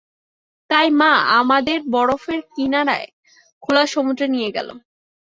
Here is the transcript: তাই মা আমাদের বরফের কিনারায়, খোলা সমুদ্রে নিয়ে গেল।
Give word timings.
তাই 0.69 0.87
মা 0.99 1.11
আমাদের 1.39 1.77
বরফের 1.93 2.39
কিনারায়, 2.53 3.07
খোলা 3.63 3.83
সমুদ্রে 3.93 4.27
নিয়ে 4.27 4.49
গেল। 4.51 4.67